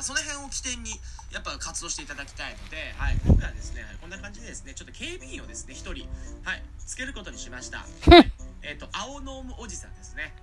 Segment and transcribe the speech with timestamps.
[0.00, 0.90] あ、その辺を起点に
[1.30, 6.08] やっぱ活動していただきたいので、はい、今回はですね、はいこんな感じでですねちょっと警備員をですね1人、
[6.42, 8.32] はい、つけることにしました、はい。
[8.62, 10.34] えっ、と青ノームおじさんですね。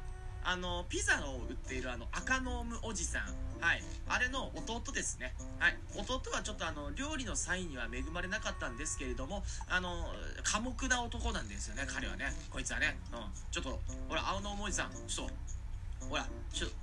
[0.43, 3.35] あのピザを売っているあの赤ノームおじさん。
[3.59, 3.83] はい。
[4.07, 5.35] あれの弟ですね。
[5.59, 5.77] はい。
[5.95, 10.13] 弟はちょっとあの料理の際には恵まれなかったんですけれどもあの
[10.43, 12.33] 寡黙な男なんですよね彼はね。
[12.49, 12.97] こいつはね。
[13.11, 13.33] うん。
[13.51, 14.91] ちょっとほら青ノームおじさん。
[15.07, 15.33] ちょっと
[16.07, 16.25] ほら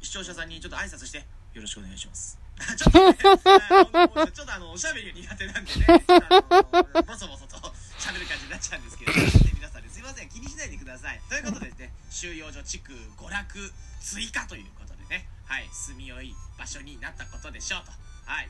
[0.02, 1.18] 視聴者さんにちょっと挨拶して
[1.54, 2.43] よろしくお願いします
[2.76, 5.86] ちょっとね、あのちょっとあのおしゃべりが苦手なんでね、
[7.06, 7.56] ボソボソと
[7.98, 11.20] 喋る感じになっちゃうんですけど、ね、 皆さんですいません気にしないでください。
[11.28, 17.92] ということでね、収容所地区娯楽追加ということでね、はい、住みよい場所になったことでしょうと。
[18.24, 18.48] はい。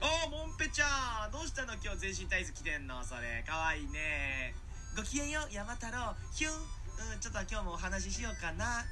[0.00, 3.42] おー、モンペちゃんどうしたの今日全身タイツ着てんのそれ。
[3.46, 4.54] かわいいね。
[4.94, 6.14] ごきげんよう、山太郎。
[6.32, 6.54] ヒュン。
[7.12, 8.84] うん、ちょっと今日もお話ししようかな。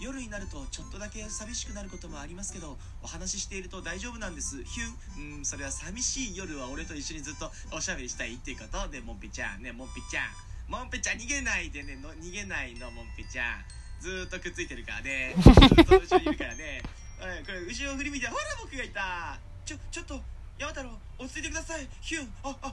[0.00, 4.64] 夜になるとちょっとだけ寂しくなることもありますけどお話ししていると大丈夫なんです。
[4.64, 5.36] ヒュン。
[5.36, 9.62] うんそれは寂しい夜は俺と一緒にずっとおしゃべりしたいっていうことでモンペちゃん。
[9.62, 10.24] ねモンペちゃん。
[10.68, 13.64] モンペちゃん逃げないでねの逃げないのモンペちゃん。
[14.00, 15.34] ずっとくっついてるからね。
[15.36, 16.82] ずっと後ろにいるからね。
[17.20, 19.38] これ後ろを振り向いてほら僕がいた。
[19.66, 20.20] ちょちょっと
[20.58, 21.86] 山太郎落ち着いてください。
[22.00, 22.32] ヒュン。
[22.42, 22.72] ああ。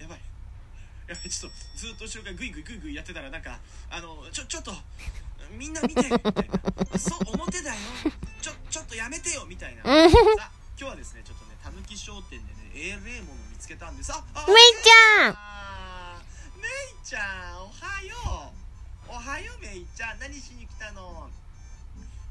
[0.00, 0.20] やばい。
[1.06, 3.58] やばいちょっとずっと後ろからグイグイグイグイやってたらなんか
[3.90, 4.72] あのちょちょっと。
[5.50, 6.98] みんな見てみたいな。
[6.98, 7.76] そう表だよ。
[8.40, 9.82] ちょちょっとやめてよみたいな。
[9.82, 14.12] さあ今日はですねちょっとねたぬき商店でねえれえもの見つけたんです。
[14.12, 15.34] ああめいちゃん。
[16.60, 16.70] めい
[17.04, 18.52] ちゃんおはよ
[19.08, 19.10] う。
[19.10, 20.18] おはようめいちゃん。
[20.18, 21.28] 何しに来たの？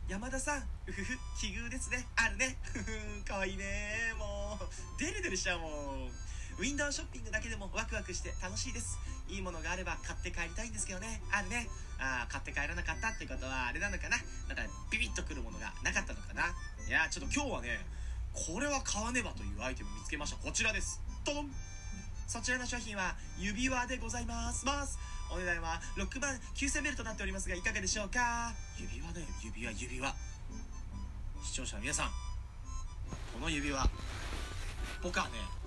[0.07, 0.63] 山田さん。
[0.87, 2.07] うふふ奇遇ですね。
[2.15, 2.57] あるね。
[2.63, 4.65] ふふかわいいねもう。
[4.99, 6.09] デレデレしちゃうもん
[6.57, 8.97] ウィンドウショッピングだけでもワクワクして楽しいです。
[9.29, 11.21] いいものがあれば買って帰りたいんですけどね。
[11.31, 11.69] あるね。
[11.99, 14.17] あー買って帰らなかったってことはあれなのかな。
[14.49, 16.49] なんかビビッとくるものがなかったのかな。
[16.87, 17.85] いやちょっと今日はね
[18.33, 20.37] これは買わねばというアイテム見つけました。
[20.37, 20.99] こちらです。
[21.25, 21.51] ドドン。
[22.27, 24.65] そちらの商品は指輪でございます。
[24.65, 24.97] ます。
[25.31, 28.53] お値段は6万9000ベルとなっておりますがいかがでしょうか？
[28.79, 30.15] 指輪だよ指輪指輪。
[31.45, 32.07] 視聴者の皆さん。
[33.33, 33.87] この指輪。
[35.03, 35.66] 僕はね。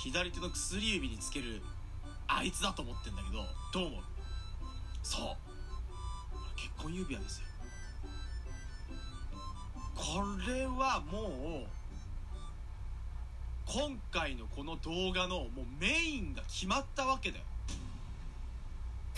[0.00, 1.60] 左手の薬指につける
[2.26, 4.02] あいつだと思ってんだけどどう思う？
[5.02, 5.36] そう。
[6.56, 7.46] 結婚指輪ですよ。
[9.94, 11.68] これはもう
[13.66, 17.44] 今回のこの動画のもうメインが決まったわけだよ。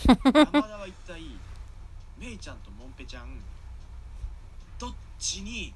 [0.05, 1.21] 山田は一体
[2.19, 3.39] メイちゃんとモンペちゃん
[4.77, 5.73] どっちに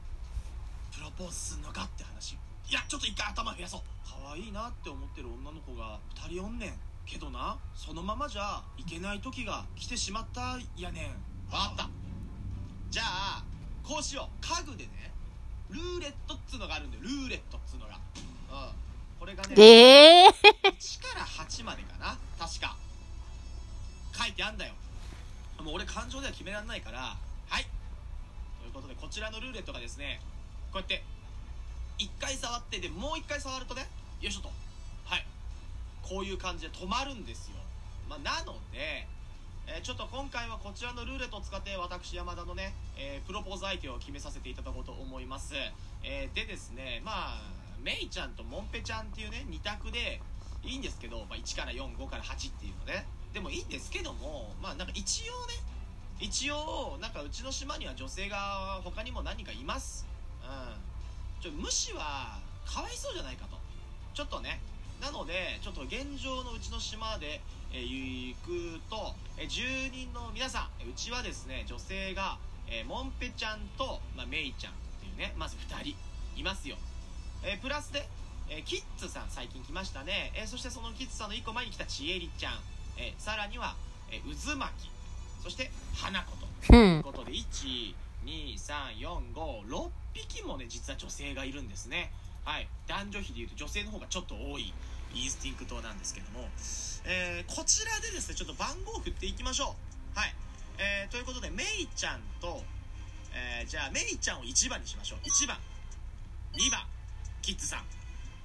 [0.93, 2.37] プロポーズすんのかって話
[2.69, 3.81] いやちょっと一回頭増やそう。
[4.03, 6.73] 可愛いなって思ってる女の子が2人おんねん
[7.05, 7.57] けどな。
[7.75, 11.49] そのままじゃいけない時が来てしまったやねん。
[11.49, 11.89] 分かった。
[12.89, 13.43] じゃあ
[13.83, 14.45] こうしよう。
[14.45, 15.11] 家具でね
[15.69, 17.03] ルーレットっつうのがあるんだよ。
[17.03, 17.95] ルーレットっつうのが。
[17.95, 17.99] うん。
[19.19, 20.33] これがねええ1
[21.01, 22.17] から8までかな。
[22.37, 22.75] 確か。
[24.11, 24.73] 書いてあんだよ。
[25.63, 27.15] もう俺感情では決められないから。
[27.47, 27.65] はい。
[28.59, 30.19] ということでこちらのルーレットがですね
[30.73, 31.03] こうやって
[31.99, 33.87] 1回触ってでもう1回触るとね
[34.21, 34.49] よいしょと。
[35.05, 35.25] はい。
[36.01, 37.57] こういう感じで止まるんですよ、
[38.09, 39.07] まあ、なので、
[39.67, 45.53] えーちょっと今回はこちらのルーレットを使って私山田のね、えープロポーズ相手を決めさせていただこうと思います、
[46.03, 47.41] えーでですねまあ
[47.83, 50.21] メイちゃんとモンペちゃんっていうね2択で
[50.63, 53.05] いいんですけど、まあ、1から45から8っていうのね。
[53.33, 55.53] でもいいんですけどもまあなんか一応ね
[56.19, 60.07] 一応なんかうちの島には女性が他にも何かいます。
[60.41, 60.86] うん。
[61.47, 63.57] ちょ無視はかわいそうじゃないかと。
[64.13, 64.59] ちょっとね。
[64.99, 67.39] なのでちょっと現状のうちの島で、
[67.71, 75.95] えー行くと、えー住人の皆さんえーうちはですね女性が、えーモンペちゃんと、まあ、メイちゃんっていうねまず2人
[76.35, 76.77] いますよ、
[77.43, 78.09] えープラスで、
[78.49, 82.53] えーキッズさん最近来ましたね、えーそしてそのキッズさんの1個前に来たちえりちゃん、
[82.97, 83.75] えーさらには、
[84.11, 84.21] えー
[84.51, 84.89] 渦巻き。
[85.43, 86.49] そして花子とう。
[86.67, 87.03] というん。
[87.03, 92.11] ことで12345匹もね実は女性がいるんですね。
[92.43, 92.67] はい。
[92.87, 94.73] 男女比でいうと女性の方がちょっと多い
[95.13, 96.47] インスティンクトなんですけども、
[97.05, 99.75] えーこちらでですねちょっと番号を振っていきましょ
[100.15, 100.19] う。
[100.19, 100.35] はい、
[100.77, 102.63] えーということでメイちゃんと、
[103.33, 105.19] えーじゃあメイちゃんを1番にしましょう。
[105.19, 105.57] 1番。
[106.53, 106.85] 2番。
[107.41, 107.85] キッズさん、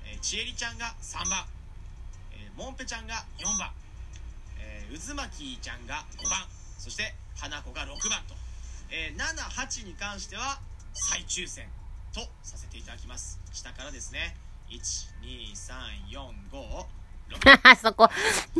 [0.06, 1.46] えーちえりちゃんが3番、
[2.32, 3.70] えーモンペちゃんが4番、
[4.58, 6.46] えー渦巻ちゃんが5番。
[6.78, 8.34] そして花子が6番と、
[8.90, 10.60] えー78に関しては
[10.94, 11.66] 再抽選
[12.12, 13.38] とさせていただきます。
[13.52, 14.36] 下からですね。
[14.70, 16.86] 12345
[17.80, 18.10] そこ、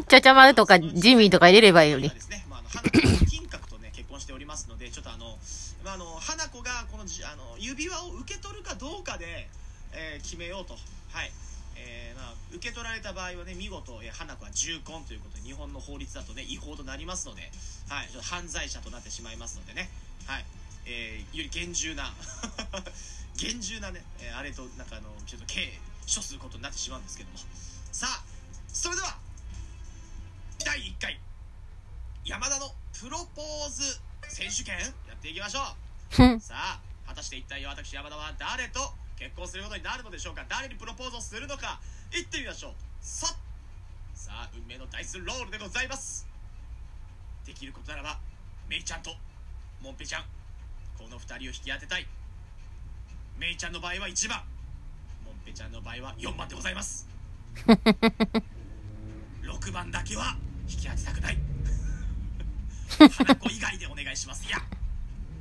[0.09, 2.09] ちゃちゃまるとかジミーとか入れればいいのに。
[2.09, 5.39] ですね、まあ、あの花子は金閣とね結婚しておりますのでちょっとあの,、
[5.85, 9.49] まあ、あの花子がこのじあの指輪を受け取るかどうかで、
[9.93, 10.79] えー決めようと。
[11.13, 11.33] はい。
[11.75, 17.51] えーまあ、受け取られた場合はね見事、えー花子は重婚ということで日本の法律だとね違法となりますので、
[17.89, 19.91] はい、ちょっと犯罪者となってしまいますのでね、
[20.27, 20.45] はい
[20.87, 22.13] えーより厳重な
[23.37, 27.39] 厳重なね、えーあれとなんかあのちょっと刑処することになってしまうんですけども。
[27.93, 28.23] さあ
[28.73, 29.19] それでは
[30.65, 31.21] 第1回
[32.25, 35.77] 山田のプロポーズ選手権やっていきましょ
[36.37, 36.41] う。
[36.41, 40.45] さあ果たして一体私山田は誰と結婚することになるのでしょうか？
[40.49, 41.81] 誰にプロポーズをするのか？
[42.11, 42.75] 行ってみましょう。
[43.01, 43.37] さあ
[44.15, 46.27] さあ運命のダイスロールでございます。
[47.45, 48.21] できることならば
[48.69, 49.15] メイちゃんと
[49.81, 50.25] モンペちゃん
[50.99, 52.07] この2人を引き当てたい。
[53.39, 54.43] メイちゃんの場合は1番。
[55.25, 57.07] モンペちゃんの場合は4番でございます。
[59.43, 60.37] 6番だけは
[60.69, 61.39] 引き当てたくない。
[62.99, 64.47] 花子以外でお願いします。
[64.47, 64.63] いや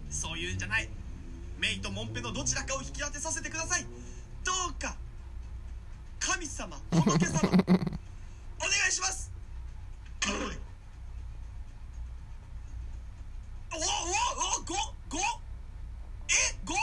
[0.10, 0.90] そういうんじゃない。
[1.58, 3.86] メイとモンペのどちらかを引き当てさせてください。
[4.44, 4.96] どうか
[6.20, 7.80] 神様仏様お願
[8.90, 9.32] いします
[10.28, 10.30] お
[13.76, 14.74] おおおご
[15.10, 15.20] ご
[16.30, 16.34] え
[16.66, 16.74] ご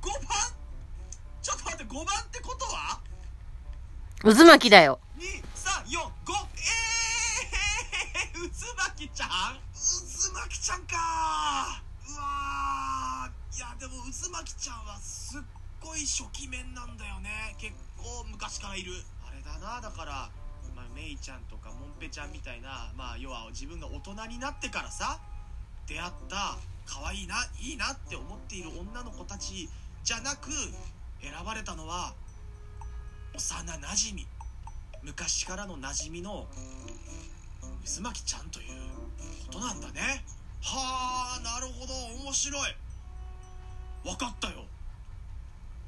[0.00, 0.28] 五番
[1.42, 3.00] ちょっと待って5番ってことは
[4.22, 5.00] 渦巻きだよ。
[5.18, 9.28] 2 3 4 5えー、 渦巻ちゃん。
[9.28, 11.82] 渦巻ちゃんか。
[12.06, 15.42] うわいやでも渦巻ちゃんはすっ
[15.80, 17.56] ごい初期面なんだよね。
[17.58, 18.92] 結構昔からいる。
[19.26, 20.30] あれだなだから、
[20.76, 22.92] まあ、メイちゃんとかモンペちゃんみたいな。
[22.94, 25.18] まあ要は自分が大人になってからさ。
[25.88, 26.58] 出会った。
[26.86, 29.68] 可愛いないいなって思っている女の子たち
[30.04, 30.50] じゃなく
[31.20, 32.14] 選ばれたのは
[33.34, 34.26] 幼なじみ
[35.02, 36.46] 昔からの馴染みの
[37.84, 38.66] 渦巻ちゃんという
[39.46, 40.24] ことなんだね。
[40.62, 41.92] はあなるほど。
[42.22, 42.76] 面白い。
[44.04, 44.64] 分かったよ。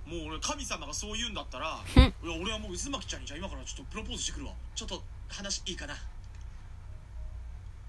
[0.06, 4.52] もう俺神様がそう言うんだったらいや俺はもう渦巻ちゃんにじゃあ今からちょっとプロポーズしてくるわ。
[4.74, 5.94] ちょっと話いいかな。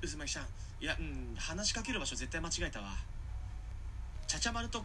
[0.01, 0.45] 渦巻ちゃん。
[0.81, 2.89] いやうん話しかける場所絶対間違えたわ。
[4.27, 4.83] ちゃちゃ丸と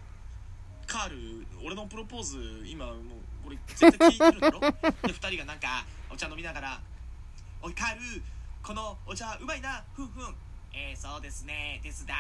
[0.87, 2.97] カール俺のプロポーズ今もう
[3.57, 4.61] これ絶対聞いてるだろ？
[4.61, 4.69] で
[5.13, 6.81] 2人がなんかお茶飲みながら
[7.63, 8.23] 「おいカール
[8.63, 10.35] このお茶うまいなふんふん」
[10.73, 12.15] えー、そうですねですだ。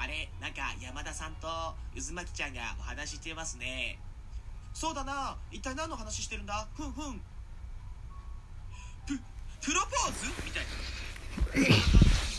[0.00, 1.48] あれなんか山田さんと
[1.96, 3.98] 渦巻ちゃんがお話してますね
[4.72, 5.36] そうだな。
[5.50, 6.68] 一体何の話してるんだ？
[6.76, 7.20] ふんふん。
[9.06, 9.18] プ
[9.60, 10.26] プロポーズ？
[10.44, 10.68] みたいな。
[11.52, 11.76] こんな感じに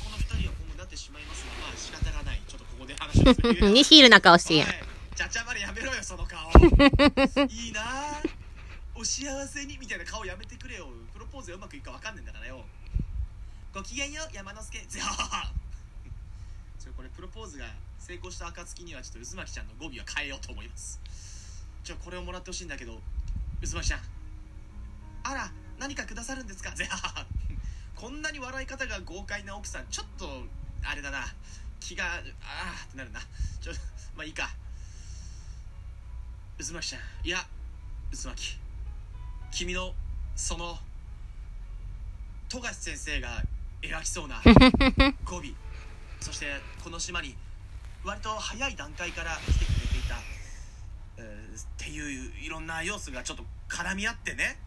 [0.03, 2.41] この2人は今後なってしまいますがまあ仕方がない。
[2.47, 4.69] ちょっとここで話をするけど にシールな顔してやん。
[5.19, 6.47] ちゃちゃまでやめろよその顔。
[6.47, 7.81] いいな。
[8.95, 10.87] お幸せにみたいな顔やめてくれよ。
[11.11, 12.63] プロポーズがうまくいくかわかんねえんだからよ。
[13.73, 14.79] ごきげんよう山之助。
[14.79, 15.51] ぜは
[16.79, 17.65] ちょこれプロポーズが
[17.99, 21.01] 成功した暁にはちょっと渦巻ちゃんの語尾は変えようと思います。
[21.83, 23.01] ちょこれをもらってほしいんだけど。
[23.59, 23.99] 渦巻ちゃん。
[25.23, 26.71] あら何かくださるんですか？
[26.71, 27.25] ぜは
[27.93, 29.85] こんなに笑い方が豪快な奥さん。
[29.91, 30.29] ちょっと
[30.81, 31.25] あれだな。
[31.81, 32.23] 気があーっ
[32.91, 33.19] てなるな。
[33.59, 33.73] ちょ
[34.15, 34.49] まあいいか。
[36.59, 37.01] 渦巻ちゃん。
[37.25, 37.39] いや
[38.11, 38.59] 渦巻
[39.51, 39.93] 君の
[40.35, 40.77] その
[42.49, 43.41] 富樫先生が
[43.81, 44.41] 描きそうな
[45.23, 45.43] 語尾。
[46.19, 46.47] そして
[46.83, 47.35] この島に
[48.03, 50.17] 割と早い段階から来てくれていた、
[51.17, 54.59] えーっていういろんな要素がちょっと絡み合ってね、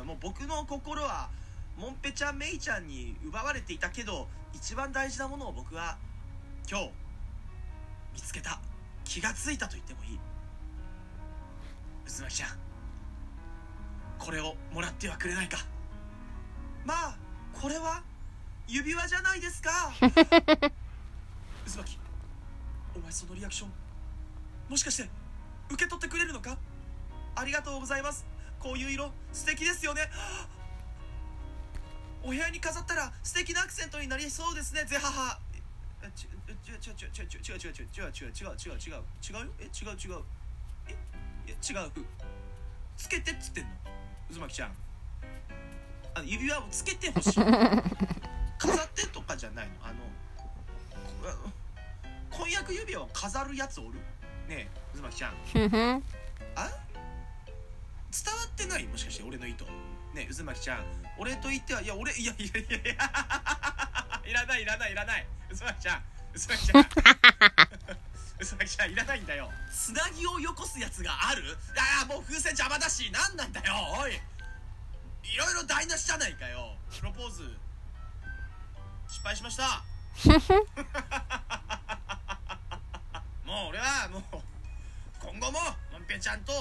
[0.00, 1.30] うん、もう僕の心は
[1.76, 5.98] モンペちゃんメイちゃんに奪われていたけど一番大事なものを僕は
[6.68, 6.90] 今日
[8.14, 8.60] 見つけた。
[9.04, 10.20] 気がついたと言ってもいい
[12.18, 12.50] 渦巻ちゃん
[14.18, 15.58] これをもらってはくれないか。
[16.84, 17.16] まあ
[17.52, 18.02] これは
[18.68, 19.70] 指輪じゃないですか。
[20.00, 20.10] 渦
[21.78, 21.98] 巻
[22.94, 23.72] お前そのリアクション
[24.68, 25.08] もしかして
[25.70, 26.58] 受け取ってくれるのか？
[27.36, 28.26] ありがとうございます。
[28.58, 30.10] こういう色素敵ですよね。
[32.22, 34.84] お部屋に飾ったら素敵なアクセントになりそうですね。
[34.84, 35.40] ぜはは。
[36.02, 36.34] えち違う
[36.74, 40.39] 違う違う違う違う違う違う違う違う違う違う違う違うよえ違う違うえ
[41.50, 41.90] いや違う。
[42.96, 43.70] つけてっつってんの。
[44.34, 44.72] 渦巻ちゃん。
[46.14, 47.34] あの指輪をつけてほしい。
[48.58, 49.74] 飾ってとかじゃないの。
[49.82, 49.94] あの
[52.30, 53.98] こ婚約指輪を飾るやつおる？
[54.46, 55.32] ねえ渦巻ちゃん。
[56.54, 56.70] あ？
[58.12, 58.84] 伝わってない？
[58.86, 59.64] もしかして俺の意図。
[60.14, 60.84] ねえ渦巻ちゃん。
[61.18, 62.94] 俺と言ってはいや俺いやいやいやいや
[64.24, 65.26] いらないいらないいらない。
[65.48, 66.02] 渦巻ちゃん
[66.32, 66.86] 渦巻ちゃん
[68.40, 69.50] 渦巻ちゃんいらないんだよ。
[69.72, 71.42] つなぎをよこすやつがある？
[71.76, 74.12] ああもう風船邪魔だし何なんだよおい。
[74.14, 76.76] いろいろ台無しじゃないかよ。
[76.98, 77.42] プロポーズ。
[79.08, 79.82] 失敗しました。
[83.80, 84.22] はもう
[85.20, 85.58] 今後も
[85.92, 86.52] もんぺちゃんと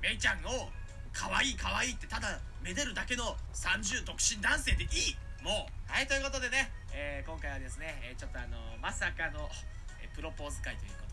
[0.00, 0.70] めいちゃんを
[1.12, 5.16] 可愛い可愛いってただめでるだけの30独身男性でいい。
[5.42, 9.48] もうはいということでね、えー今回はですね、えーちょっとあのまさかの、
[10.00, 11.03] えープロポーズ会というこ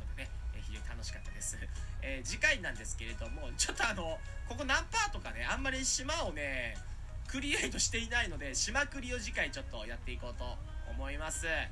[0.79, 1.57] とでね、えー非常に楽しかったです、
[2.01, 6.77] えー次回なんですけれどもちょっとあのここ何パーとかねあんまり島をね
[7.27, 10.57] クリエイトしていないので島クリを次回ちょっとやっていこうと
[10.89, 11.69] 思います、え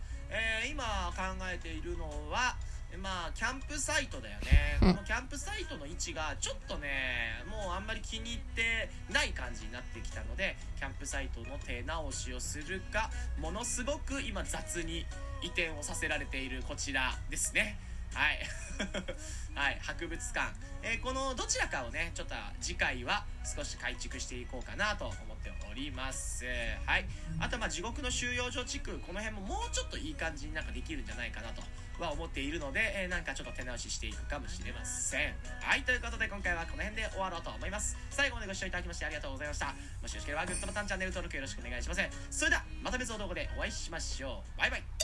[0.66, 2.56] ー今考えているのは
[2.98, 4.78] まあキャンプサイトだよね。
[4.82, 15.06] このキャンプサイトの位置がちょっとねもうあんまり気に入ってない感じになってきたのでキャンプサイトの手直しをするかものすごく今雑に
[15.42, 17.78] 移転をさせられているこちらですね
[18.14, 18.40] はい。
[19.56, 26.46] はい博物館、えーこのどちらかをねちょっと次回は少し改築していこうかなと思っております。
[26.86, 27.06] はい。
[27.40, 31.62] あとまあ地獄の収容所地区この辺ももうちょっといい感じになんかできるんじゃないかなと
[32.00, 35.36] は思っているので、えーなんかちょっと手直ししていくかもしれません。
[35.62, 37.98] はいということで今回はこの辺で終わろうと思います。
[38.10, 39.76] 最後までご視聴いただきましてありがとうございました。
[40.02, 42.02] もしよろしければグッドボタンチャンネル登録よろしくお願いします
[42.32, 44.60] それではまた別の動画でお会いしましょう。
[44.60, 44.99] バイバイ。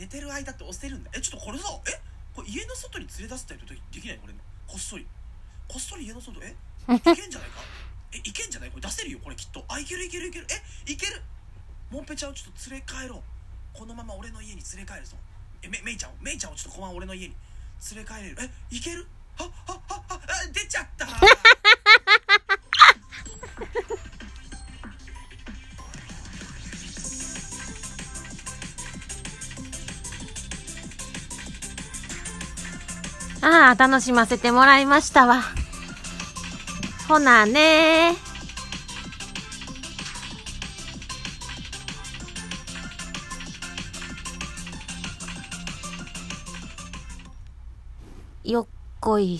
[0.00, 1.10] 寝てる間って押せるんだ。
[1.14, 2.00] えちょっとこれさえ
[2.34, 3.60] これ家の外に連れ出すってで
[3.92, 4.18] できない？
[4.18, 4.32] これ
[4.66, 5.06] こっそり。
[5.68, 6.40] こっそり家の外。
[6.42, 6.56] え
[6.96, 7.60] いけんじゃないか？
[8.16, 8.70] えいけんじゃない？
[8.70, 9.62] これ出せるよこれきっと。
[9.68, 10.46] あいけるいけるいける。
[10.48, 11.20] えいける！
[11.90, 13.22] モンペちゃんをちょっと連れ帰ろう。
[13.78, 15.16] このまま俺の家に連れ帰るぞ。
[15.62, 17.36] えめめいちゃんめいちゃんをちょっとこのまま俺の家に
[17.94, 18.36] 連れ帰れる。
[18.40, 19.06] えいける？
[19.36, 20.20] はっはっはっは
[20.52, 21.06] 出ちゃった
[33.42, 35.42] ああ、楽しませてもらいましたわ。
[37.08, 38.14] ほなね
[48.44, 48.66] よっ
[49.00, 49.38] こい